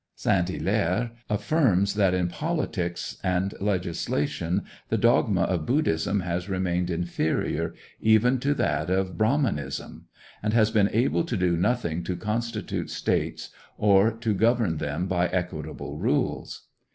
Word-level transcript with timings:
Saint 0.15 0.47
Hilaire 0.49 1.11
affirms 1.29 1.93
that 1.93 2.15
"in 2.15 2.27
politics 2.27 3.19
and 3.23 3.53
legislation 3.61 4.63
the 4.89 4.97
dogma 4.97 5.41
of 5.43 5.67
Buddhism 5.67 6.21
has 6.21 6.49
remained 6.49 6.89
inferior 6.89 7.75
even 8.01 8.39
to 8.39 8.55
that 8.55 8.89
of 8.89 9.15
Brahmanism," 9.15 10.07
and 10.41 10.53
"has 10.55 10.71
been 10.71 10.89
able 10.91 11.23
to 11.25 11.37
do 11.37 11.55
nothing 11.55 12.03
to 12.05 12.15
constitute 12.15 12.89
states 12.89 13.51
or 13.77 14.11
to 14.11 14.33
govern 14.33 14.77
them 14.77 15.05
by 15.05 15.27
equitable 15.27 15.99
rules." 15.99 16.63